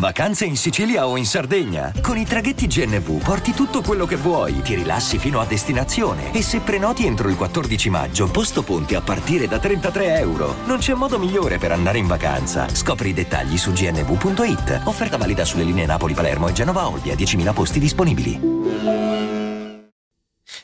Vacanze 0.00 0.46
in 0.46 0.56
Sicilia 0.56 1.06
o 1.06 1.18
in 1.18 1.26
Sardegna. 1.26 1.92
Con 2.00 2.16
i 2.16 2.24
traghetti 2.24 2.66
GNV 2.66 3.22
porti 3.22 3.52
tutto 3.52 3.82
quello 3.82 4.06
che 4.06 4.16
vuoi, 4.16 4.62
ti 4.62 4.74
rilassi 4.74 5.18
fino 5.18 5.40
a 5.40 5.44
destinazione 5.44 6.32
e 6.32 6.40
se 6.40 6.60
prenoti 6.60 7.04
entro 7.04 7.28
il 7.28 7.36
14 7.36 7.90
maggio, 7.90 8.30
posto 8.30 8.62
ponti 8.62 8.94
a 8.94 9.02
partire 9.02 9.46
da 9.46 9.58
33 9.58 10.16
euro. 10.16 10.54
Non 10.64 10.78
c'è 10.78 10.94
modo 10.94 11.18
migliore 11.18 11.58
per 11.58 11.72
andare 11.72 11.98
in 11.98 12.06
vacanza. 12.06 12.66
Scopri 12.74 13.10
i 13.10 13.12
dettagli 13.12 13.58
su 13.58 13.72
gnv.it. 13.72 14.82
Offerta 14.84 15.18
valida 15.18 15.44
sulle 15.44 15.64
linee 15.64 15.84
Napoli-Palermo 15.84 16.48
e 16.48 16.52
Genova-Olbia, 16.52 17.14
10.000 17.14 17.52
posti 17.52 17.78
disponibili. 17.78 18.40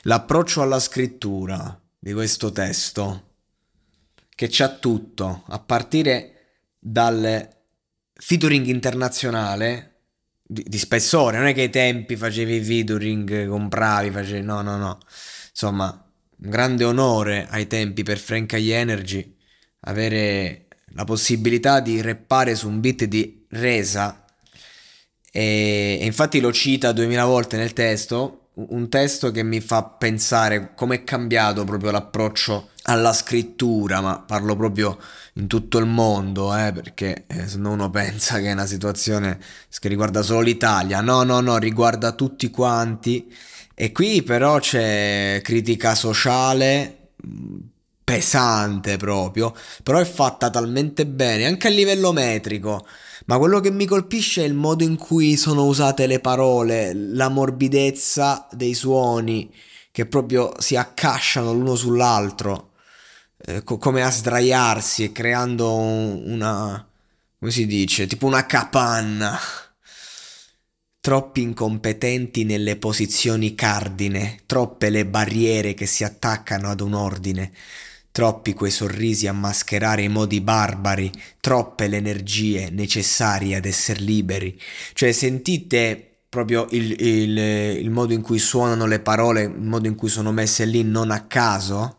L'approccio 0.01 0.63
alla 0.63 0.79
scrittura 0.79 1.79
di 1.99 2.11
questo 2.11 2.51
testo, 2.51 3.33
che 4.33 4.47
c'ha 4.49 4.69
tutto, 4.69 5.43
a 5.45 5.59
partire 5.59 6.31
dal 6.79 7.55
featuring 8.17 8.65
internazionale 8.67 9.95
di, 10.43 10.63
di, 10.67 10.77
spessore, 10.77 11.37
non 11.37 11.47
è 11.47 11.53
che 11.53 11.61
ai 11.61 11.69
tempi 11.69 12.15
facevi 12.15 12.55
i 12.55 12.63
featuring, 12.63 13.47
compravi, 13.47 14.11
facevi, 14.11 14.41
no, 14.41 14.61
no, 14.61 14.77
no. 14.77 14.99
Insomma, 15.49 15.87
un 15.89 16.49
grande 16.49 16.83
onore 16.83 17.47
ai 17.49 17.67
tempi 17.67 18.03
per 18.03 18.17
Frank 18.17 18.53
Energy 18.53 19.35
avere 19.81 20.67
la 20.93 21.03
possibilità 21.03 21.79
di 21.79 22.01
reppare 22.01 22.55
su 22.55 22.67
un 22.67 22.79
beat 22.79 23.03
di 23.05 23.45
resa 23.49 24.25
e, 25.31 25.99
e 26.01 26.05
infatti 26.05 26.39
lo 26.39 26.51
cita 26.51 26.91
duemila 26.91 27.25
volte 27.25 27.57
nel 27.57 27.73
testo, 27.73 28.46
un 28.57 28.89
testo 28.89 29.31
che 29.31 29.43
mi 29.43 29.59
fa 29.59 29.83
pensare 29.83 30.73
come 30.75 30.95
è 30.95 31.03
cambiato 31.03 31.63
proprio 31.63 31.91
l'approccio 31.91 32.69
alla 32.83 33.13
scrittura, 33.13 34.01
ma 34.01 34.19
parlo 34.19 34.55
proprio 34.55 34.97
in 35.33 35.47
tutto 35.47 35.77
il 35.77 35.85
mondo, 35.85 36.55
eh, 36.55 36.71
perché 36.71 37.25
eh, 37.27 37.47
se 37.47 37.57
no 37.57 37.71
uno 37.71 37.89
pensa 37.89 38.39
che 38.39 38.47
è 38.47 38.53
una 38.53 38.65
situazione 38.65 39.39
che 39.79 39.87
riguarda 39.87 40.21
solo 40.21 40.41
l'Italia, 40.41 41.01
no, 41.01 41.23
no, 41.23 41.39
no, 41.39 41.57
riguarda 41.57 42.13
tutti 42.13 42.49
quanti. 42.49 43.31
E 43.75 43.91
qui 43.91 44.23
però 44.23 44.59
c'è 44.59 45.39
critica 45.43 45.93
sociale 45.93 47.11
pesante 48.07 48.95
proprio, 48.95 49.53
però 49.83 49.99
è 49.99 50.05
fatta 50.05 50.49
talmente 50.49 51.05
bene, 51.05 51.45
anche 51.45 51.67
a 51.67 51.71
livello 51.71 52.13
metrico. 52.13 52.87
Ma 53.25 53.37
quello 53.37 53.59
che 53.59 53.69
mi 53.69 53.85
colpisce 53.85 54.43
è 54.43 54.45
il 54.45 54.53
modo 54.53 54.85
in 54.85 54.95
cui 54.95 55.35
sono 55.35 55.65
usate 55.65 56.07
le 56.07 56.21
parole, 56.21 56.93
la 56.93 57.27
morbidezza 57.27 58.47
dei 58.51 58.73
suoni 58.73 59.53
che 59.91 60.05
proprio 60.05 60.53
si 60.57 60.77
accasciano 60.77 61.51
l'uno 61.51 61.75
sull'altro 61.75 62.71
eh, 63.45 63.63
co- 63.63 63.77
come 63.77 64.03
a 64.03 64.11
sdraiarsi 64.11 65.03
e 65.03 65.11
creando 65.11 65.73
una... 65.75 66.87
come 67.39 67.51
si 67.51 67.65
dice? 67.65 68.07
Tipo 68.07 68.25
una 68.25 68.45
capanna. 68.45 69.37
Troppi 70.99 71.41
incompetenti 71.41 72.43
nelle 72.43 72.75
posizioni 72.75 73.55
cardine, 73.55 74.41
troppe 74.45 74.89
le 74.89 75.05
barriere 75.05 75.73
che 75.73 75.85
si 75.85 76.03
attaccano 76.03 76.69
ad 76.69 76.81
un 76.81 76.93
ordine, 76.93 77.53
troppi 78.17 78.55
quei 78.55 78.71
sorrisi 78.71 79.27
a 79.27 79.31
mascherare 79.31 80.01
i 80.01 80.07
modi 80.07 80.41
barbari, 80.41 81.11
troppe 81.39 81.87
le 81.87 81.97
energie 81.97 82.71
necessarie 82.71 83.55
ad 83.55 83.65
essere 83.65 83.99
liberi. 83.99 84.59
Cioè 84.93 85.11
sentite 85.11 86.21
proprio 86.27 86.65
il, 86.71 86.99
il, 86.99 87.37
il 87.37 87.89
modo 87.91 88.13
in 88.13 88.23
cui 88.23 88.39
suonano 88.39 88.87
le 88.87 89.01
parole, 89.01 89.43
il 89.43 89.61
modo 89.61 89.87
in 89.87 89.93
cui 89.93 90.09
sono 90.09 90.31
messe 90.31 90.65
lì 90.65 90.81
non 90.81 91.11
a 91.11 91.27
caso? 91.27 91.97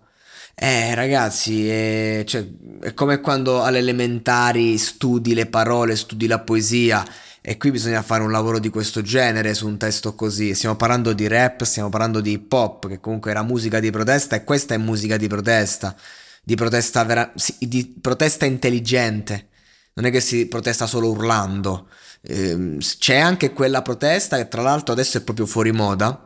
Eh, 0.56 0.92
ragazzi, 0.96 1.68
è, 1.68 2.24
cioè, 2.26 2.44
è 2.80 2.94
come 2.94 3.20
quando 3.20 3.62
alle 3.62 3.78
elementari 3.78 4.76
studi 4.76 5.34
le 5.34 5.46
parole, 5.46 5.94
studi 5.94 6.26
la 6.26 6.40
poesia 6.40 7.04
e 7.48 7.56
qui 7.56 7.70
bisogna 7.70 8.02
fare 8.02 8.22
un 8.22 8.30
lavoro 8.30 8.58
di 8.58 8.68
questo 8.68 9.00
genere 9.00 9.54
su 9.54 9.66
un 9.66 9.78
testo 9.78 10.14
così. 10.14 10.54
Stiamo 10.54 10.76
parlando 10.76 11.14
di 11.14 11.26
rap, 11.28 11.62
stiamo 11.62 11.88
parlando 11.88 12.20
di 12.20 12.32
hip 12.32 12.52
hop, 12.52 12.88
che 12.88 13.00
comunque 13.00 13.30
era 13.30 13.42
musica 13.42 13.80
di 13.80 13.90
protesta 13.90 14.36
e 14.36 14.44
questa 14.44 14.74
è 14.74 14.76
musica 14.76 15.16
di 15.16 15.28
protesta, 15.28 15.96
di 16.42 16.54
protesta, 16.56 17.02
vera- 17.04 17.32
sì, 17.36 17.56
di 17.60 17.96
protesta 18.02 18.44
intelligente. 18.44 19.48
Non 19.94 20.04
è 20.04 20.10
che 20.10 20.20
si 20.20 20.46
protesta 20.46 20.86
solo 20.86 21.08
urlando. 21.08 21.88
Eh, 22.20 22.76
c'è 22.98 23.16
anche 23.16 23.54
quella 23.54 23.80
protesta 23.80 24.36
che 24.36 24.48
tra 24.48 24.60
l'altro 24.60 24.92
adesso 24.92 25.16
è 25.16 25.22
proprio 25.22 25.46
fuori 25.46 25.72
moda 25.72 26.22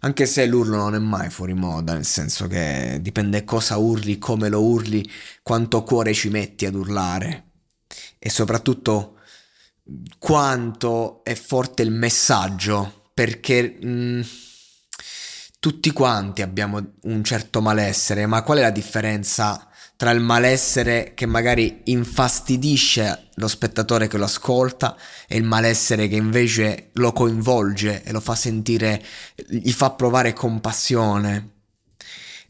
anche 0.00 0.26
se 0.26 0.44
l'urlo 0.46 0.76
non 0.76 0.96
è 0.96 0.98
mai 0.98 1.30
fuori 1.30 1.54
moda, 1.54 1.92
nel 1.92 2.04
senso 2.04 2.48
che 2.48 2.98
dipende 3.00 3.44
cosa 3.44 3.76
urli, 3.76 4.18
come 4.18 4.48
lo 4.48 4.60
urli, 4.60 5.08
quanto 5.44 5.84
cuore 5.84 6.12
ci 6.12 6.28
metti 6.30 6.66
ad 6.66 6.74
urlare 6.74 7.50
e 8.18 8.28
soprattutto 8.28 9.18
quanto 10.18 11.24
è 11.24 11.34
forte 11.34 11.82
il 11.82 11.90
messaggio, 11.90 13.10
perché 13.12 13.78
mh, 13.80 13.88
mm, 13.88 14.20
tutti 15.58 15.92
quanti 15.92 16.42
abbiamo 16.42 16.94
un 17.02 17.24
certo 17.24 17.60
malessere, 17.60 18.26
ma 18.26 18.42
qual 18.42 18.58
è 18.58 18.62
la 18.62 18.70
differenza 18.70 19.68
tra 19.96 20.10
il 20.10 20.20
malessere 20.20 21.12
che 21.14 21.26
magari 21.26 21.82
infastidisce 21.84 23.28
lo 23.34 23.46
spettatore 23.46 24.08
che 24.08 24.18
lo 24.18 24.24
ascolta 24.24 24.96
e 25.28 25.36
il 25.36 25.44
malessere 25.44 26.08
che 26.08 26.16
invece 26.16 26.90
lo 26.94 27.12
coinvolge 27.12 28.02
e 28.02 28.10
lo 28.10 28.18
fa 28.18 28.34
sentire, 28.34 29.00
gli 29.46 29.70
fa 29.70 29.90
provare 29.92 30.32
compassione. 30.32 31.50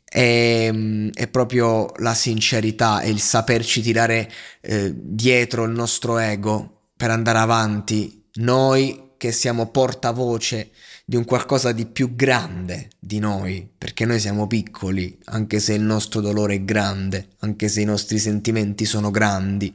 È, 0.02 0.72
è 1.12 1.28
proprio 1.28 1.92
la 1.96 2.14
sincerità 2.14 3.00
e 3.00 3.10
il 3.10 3.20
saperci 3.20 3.82
tirare 3.82 4.30
eh, 4.62 4.92
dietro 4.94 5.64
il 5.64 5.72
nostro 5.72 6.18
ego 6.18 6.81
per 7.02 7.10
andare 7.10 7.38
avanti, 7.38 8.28
noi 8.34 9.14
che 9.16 9.32
siamo 9.32 9.72
portavoce 9.72 10.70
di 11.04 11.16
un 11.16 11.24
qualcosa 11.24 11.72
di 11.72 11.86
più 11.86 12.14
grande 12.14 12.90
di 13.00 13.18
noi, 13.18 13.68
perché 13.76 14.04
noi 14.04 14.20
siamo 14.20 14.46
piccoli, 14.46 15.18
anche 15.24 15.58
se 15.58 15.72
il 15.74 15.80
nostro 15.80 16.20
dolore 16.20 16.54
è 16.54 16.62
grande, 16.62 17.30
anche 17.40 17.66
se 17.66 17.80
i 17.80 17.84
nostri 17.84 18.20
sentimenti 18.20 18.84
sono 18.84 19.10
grandi. 19.10 19.74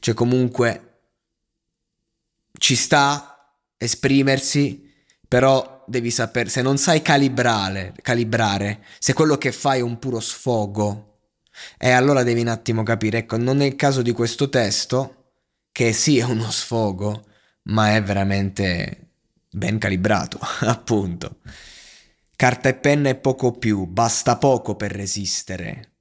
Cioè 0.00 0.12
comunque 0.12 1.02
ci 2.58 2.74
sta 2.74 3.54
esprimersi, 3.76 4.92
però 5.28 5.84
devi 5.86 6.10
sapere, 6.10 6.48
se 6.48 6.62
non 6.62 6.78
sai 6.78 7.00
calibrare, 7.00 7.94
calibrare, 8.02 8.82
se 8.98 9.12
quello 9.12 9.38
che 9.38 9.52
fai 9.52 9.78
è 9.78 9.82
un 9.82 10.00
puro 10.00 10.18
sfogo, 10.18 11.18
e 11.78 11.92
allora 11.92 12.24
devi 12.24 12.40
un 12.40 12.48
attimo 12.48 12.82
capire, 12.82 13.18
ecco, 13.18 13.36
non 13.36 13.60
è 13.60 13.66
il 13.66 13.76
caso 13.76 14.02
di 14.02 14.10
questo 14.10 14.48
testo, 14.48 15.25
che 15.76 15.92
sì 15.92 16.16
è 16.16 16.22
uno 16.22 16.50
sfogo, 16.50 17.26
ma 17.64 17.94
è 17.96 18.02
veramente 18.02 19.10
ben 19.50 19.76
calibrato, 19.76 20.38
appunto. 20.64 21.40
Carta 22.34 22.70
e 22.70 22.74
penna 22.76 23.10
e 23.10 23.16
poco 23.16 23.52
più, 23.52 23.84
basta 23.84 24.38
poco 24.38 24.74
per 24.74 24.92
resistere. 24.92 25.96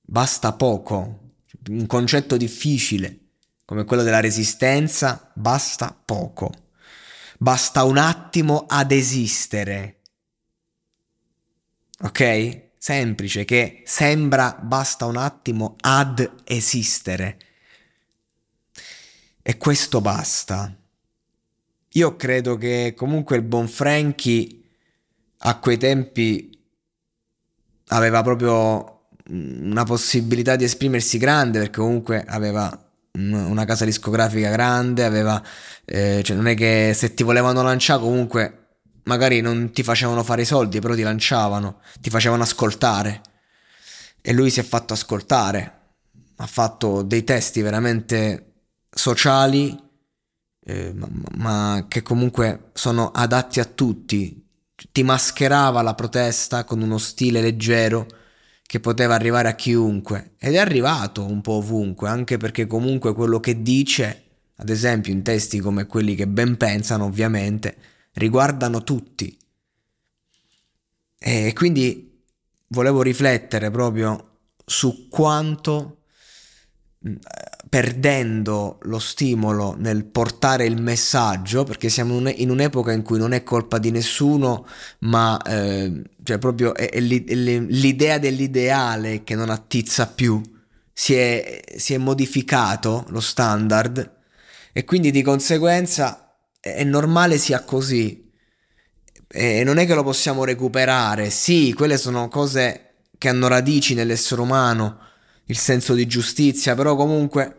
Basta 0.00 0.54
poco. 0.54 1.34
Un 1.68 1.84
concetto 1.86 2.38
difficile, 2.38 3.32
come 3.66 3.84
quello 3.84 4.02
della 4.02 4.20
resistenza, 4.20 5.30
basta 5.34 5.94
poco. 6.02 6.50
Basta 7.36 7.84
un 7.84 7.98
attimo 7.98 8.64
ad 8.66 8.92
esistere. 8.92 10.00
Ok? 12.00 12.70
Semplice, 12.78 13.44
che 13.44 13.82
sembra 13.84 14.58
basta 14.58 15.04
un 15.04 15.18
attimo 15.18 15.76
ad 15.82 16.44
esistere. 16.44 17.36
E 19.48 19.56
questo 19.56 20.02
basta. 20.02 20.70
Io 21.92 22.16
credo 22.16 22.58
che 22.58 22.92
comunque 22.94 23.36
il 23.36 23.42
buon 23.42 23.66
Frankie 23.66 24.60
a 25.38 25.58
quei 25.58 25.78
tempi 25.78 26.50
aveva 27.86 28.20
proprio 28.20 29.06
una 29.30 29.84
possibilità 29.84 30.54
di 30.54 30.64
esprimersi 30.64 31.16
grande 31.16 31.60
perché 31.60 31.80
comunque 31.80 32.22
aveva 32.28 32.90
una 33.12 33.64
casa 33.64 33.86
discografica 33.86 34.50
grande, 34.50 35.06
aveva, 35.06 35.42
eh, 35.86 36.20
cioè 36.22 36.36
non 36.36 36.46
è 36.46 36.54
che 36.54 36.92
se 36.94 37.14
ti 37.14 37.22
volevano 37.22 37.62
lanciare 37.62 38.02
comunque 38.02 38.66
magari 39.04 39.40
non 39.40 39.70
ti 39.72 39.82
facevano 39.82 40.22
fare 40.24 40.42
i 40.42 40.44
soldi, 40.44 40.78
però 40.78 40.94
ti 40.94 41.00
lanciavano, 41.00 41.80
ti 42.02 42.10
facevano 42.10 42.42
ascoltare. 42.42 43.22
E 44.20 44.30
lui 44.34 44.50
si 44.50 44.60
è 44.60 44.62
fatto 44.62 44.92
ascoltare, 44.92 45.78
ha 46.36 46.46
fatto 46.46 47.00
dei 47.00 47.24
testi 47.24 47.62
veramente 47.62 48.47
sociali, 48.90 49.76
eh, 50.64 50.92
ma, 50.92 51.08
ma 51.36 51.86
che 51.88 52.02
comunque 52.02 52.70
sono 52.74 53.10
adatti 53.10 53.60
a 53.60 53.64
tutti. 53.64 54.46
Ti 54.92 55.02
mascherava 55.02 55.82
la 55.82 55.94
protesta 55.94 56.64
con 56.64 56.80
uno 56.80 56.98
stile 56.98 57.40
leggero 57.40 58.06
che 58.68 58.80
poteva 58.80 59.14
arrivare 59.14 59.48
a 59.48 59.54
chiunque 59.54 60.34
ed 60.38 60.54
è 60.54 60.58
arrivato 60.58 61.24
un 61.24 61.40
po' 61.40 61.54
ovunque, 61.54 62.08
anche 62.08 62.36
perché 62.36 62.66
comunque 62.66 63.14
quello 63.14 63.40
che 63.40 63.62
dice, 63.62 64.24
ad 64.56 64.68
esempio 64.68 65.12
in 65.12 65.22
testi 65.22 65.58
come 65.58 65.86
quelli 65.86 66.14
che 66.14 66.28
ben 66.28 66.56
pensano 66.56 67.06
ovviamente, 67.06 67.76
riguardano 68.12 68.84
tutti. 68.84 69.36
E 71.18 71.52
quindi 71.54 72.22
volevo 72.68 73.02
riflettere 73.02 73.70
proprio 73.70 74.40
su 74.64 75.08
quanto 75.08 76.02
perdendo 77.68 78.78
lo 78.82 78.98
stimolo 78.98 79.74
nel 79.78 80.04
portare 80.04 80.64
il 80.64 80.80
messaggio, 80.80 81.64
perché 81.64 81.88
siamo 81.88 82.28
in 82.30 82.50
un'epoca 82.50 82.92
in 82.92 83.02
cui 83.02 83.18
non 83.18 83.32
è 83.32 83.42
colpa 83.42 83.78
di 83.78 83.90
nessuno, 83.90 84.66
ma 85.00 85.40
eh, 85.42 86.02
cioè 86.22 86.38
proprio 86.38 86.74
è, 86.74 86.88
è 86.90 87.00
l'idea 87.00 88.18
dell'ideale 88.18 89.22
che 89.22 89.34
non 89.34 89.50
attizza 89.50 90.06
più, 90.06 90.40
si 90.92 91.14
è, 91.14 91.60
si 91.76 91.94
è 91.94 91.98
modificato 91.98 93.04
lo 93.08 93.20
standard 93.20 94.16
e 94.72 94.84
quindi 94.84 95.10
di 95.10 95.22
conseguenza 95.22 96.36
è 96.60 96.84
normale 96.84 97.38
sia 97.38 97.62
così. 97.62 98.26
E 99.30 99.62
non 99.62 99.76
è 99.76 99.86
che 99.86 99.94
lo 99.94 100.02
possiamo 100.02 100.44
recuperare, 100.44 101.28
sì, 101.28 101.74
quelle 101.74 101.98
sono 101.98 102.28
cose 102.28 102.94
che 103.18 103.28
hanno 103.28 103.46
radici 103.46 103.92
nell'essere 103.92 104.40
umano, 104.40 105.00
il 105.46 105.58
senso 105.58 105.94
di 105.94 106.06
giustizia, 106.06 106.74
però 106.74 106.94
comunque 106.96 107.57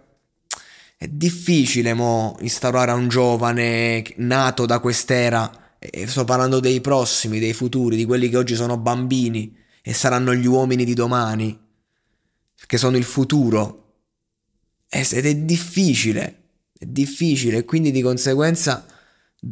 è 1.01 1.07
difficile 1.07 1.93
mo 1.93 2.35
instaurare 2.41 2.91
a 2.91 2.93
un 2.93 3.07
giovane 3.07 4.03
nato 4.17 4.65
da 4.65 4.79
quest'era, 4.79 5.77
e 5.79 6.05
sto 6.07 6.25
parlando 6.25 6.59
dei 6.59 6.81
prossimi, 6.81 7.39
dei 7.39 7.53
futuri, 7.53 7.95
di 7.95 8.03
quelli 8.03 8.27
che 8.27 8.35
oggi 8.35 8.53
sono 8.53 8.77
bambini 8.77 9.55
e 9.81 9.93
saranno 9.93 10.35
gli 10.35 10.45
uomini 10.45 10.83
di 10.83 10.93
domani, 10.93 11.57
che 12.65 12.77
sono 12.77 12.97
il 12.97 13.05
futuro. 13.05 13.93
Ed 14.89 15.25
è 15.25 15.35
difficile, 15.35 16.41
è 16.77 16.85
difficile, 16.85 17.63
quindi 17.63 17.91
di 17.91 18.01
conseguenza 18.01 18.85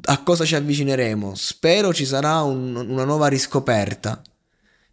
a 0.01 0.23
cosa 0.23 0.43
ci 0.43 0.55
avvicineremo? 0.55 1.33
Spero 1.33 1.93
ci 1.93 2.05
sarà 2.05 2.41
un, 2.41 2.75
una 2.75 3.05
nuova 3.05 3.27
riscoperta 3.27 4.21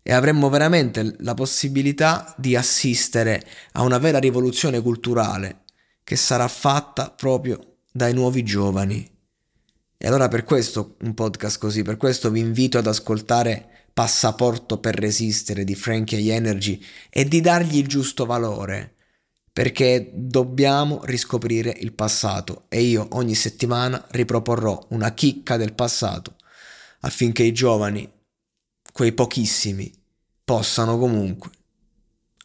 e 0.01 0.13
avremmo 0.13 0.49
veramente 0.51 1.17
la 1.19 1.35
possibilità 1.35 2.33
di 2.39 2.55
assistere 2.55 3.45
a 3.73 3.83
una 3.83 3.99
vera 3.99 4.19
rivoluzione 4.19 4.81
culturale 4.81 5.63
che 6.05 6.17
sarà 6.17 6.47
fatta 6.47 7.11
proprio 7.11 7.79
dai 7.91 8.13
nuovi 8.13 8.45
giovani. 8.45 9.11
E 9.97 10.07
allora 10.07 10.29
per 10.29 10.45
questo 10.45 10.97
un 11.01 11.15
podcast 11.15 11.59
così, 11.59 11.83
per 11.83 11.97
questo 11.97 12.31
vi 12.31 12.41
invito 12.41 12.79
ad 12.79 12.87
ascoltare 12.87 13.87
Passaporto 13.95 14.79
per 14.79 14.97
resistere 14.97 15.65
di 15.65 15.75
Frankie 15.75 16.33
Energy 16.33 16.83
e 17.11 17.27
di 17.27 17.41
dargli 17.41 17.79
il 17.79 17.87
giusto 17.87 18.27
valore, 18.27 18.97
perché 19.53 20.11
dobbiamo 20.13 21.01
riscoprire 21.05 21.75
il 21.79 21.93
passato 21.93 22.65
e 22.69 22.83
io 22.83 23.07
ogni 23.13 23.37
settimana 23.37 24.05
riproporrò 24.11 24.87
una 24.91 25.15
chicca 25.15 25.57
del 25.57 25.75
passato 25.75 26.35
affinché 27.01 27.45
i 27.45 27.53
giovani 27.53 28.11
quei 28.93 29.13
pochissimi, 29.13 29.93
possano 30.45 30.99
comunque 30.99 31.51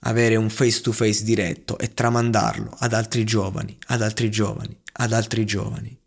avere 0.01 0.36
un 0.36 0.50
face 0.50 0.81
to 0.81 0.92
face 0.92 1.24
diretto 1.24 1.78
e 1.78 1.94
tramandarlo 1.94 2.75
ad 2.80 2.94
altri 2.94 3.24
giovani, 3.24 3.78
ad 3.88 4.01
altri 4.01 4.30
giovani, 4.30 4.78
ad 4.94 5.13
altri 5.13 5.46
giovani. 5.46 5.98